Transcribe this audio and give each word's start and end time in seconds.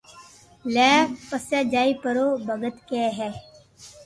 لي 0.73 0.89
پسي 1.27 1.59
جائي 1.73 1.93
پرو 2.01 2.25
او 2.31 2.41
ڀگت 2.47 2.75
ڪي 2.89 2.89
ڪي 2.89 3.03
ھي 3.17 3.29